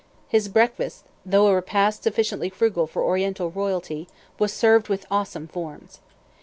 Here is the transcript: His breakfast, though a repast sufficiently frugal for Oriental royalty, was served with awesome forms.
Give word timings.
His 0.27 0.47
breakfast, 0.49 1.05
though 1.23 1.45
a 1.45 1.53
repast 1.53 2.01
sufficiently 2.01 2.49
frugal 2.49 2.87
for 2.87 3.03
Oriental 3.03 3.51
royalty, 3.51 4.07
was 4.39 4.51
served 4.51 4.87
with 4.89 5.05
awesome 5.11 5.47
forms. 5.47 5.99